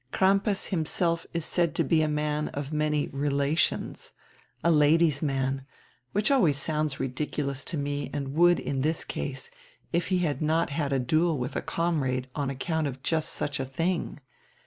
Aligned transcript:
Crampas 0.11 0.69
himself 0.69 1.27
is 1.31 1.45
said 1.45 1.75
to 1.75 1.83
be 1.83 2.01
a 2.01 2.07
man 2.07 2.47
of 2.55 2.73
many 2.73 3.07
'relations,' 3.09 4.13
a 4.63 4.71
ladies' 4.71 5.21
man, 5.21 5.63
which 6.11 6.31
always 6.31 6.57
sounds 6.57 6.99
ridiculous 6.99 7.63
to 7.65 7.77
me 7.77 8.09
and 8.11 8.33
would 8.33 8.57
in 8.59 8.81
diis 8.81 9.07
case, 9.07 9.51
if 9.93 10.07
he 10.07 10.17
had 10.17 10.41
not 10.41 10.71
had 10.71 10.91
a 10.91 10.97
duel 10.97 11.37
with 11.37 11.55
a 11.55 11.61
comrade 11.61 12.27
on 12.33 12.49
account 12.49 12.87
of 12.87 13.03
just 13.03 13.29
such 13.29 13.59
a 13.59 13.63
tiling. 13.65 14.19